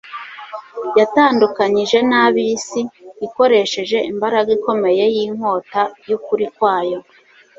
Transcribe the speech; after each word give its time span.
yatandukanyije 0.99 1.97
n'ab'isi 2.09 2.81
ikoresheje 3.25 3.97
imbaraga 4.11 4.49
ikomeye 4.57 5.03
y'inkota 5.15 5.81
y'ukuri 6.09 6.45
kwayo 6.55 6.99